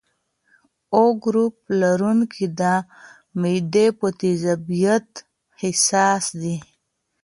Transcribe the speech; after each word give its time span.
O 1.01 1.03
ګروپ 1.23 1.55
لرونکي 1.81 2.45
د 2.59 2.61
معدې 3.41 3.87
په 3.99 4.07
تیزابیت 4.19 5.09
حساس 5.61 6.23
دي. 6.41 6.57